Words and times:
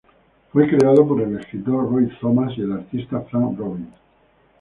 Fue 0.51 0.67
creado 0.67 1.07
por 1.07 1.21
el 1.21 1.37
escritor 1.37 1.87
Roy 1.91 2.09
Thomas 2.19 2.57
y 2.57 2.61
el 2.61 2.71
artista 2.71 3.21
Frank 3.29 3.55
Robbins. 3.59 3.93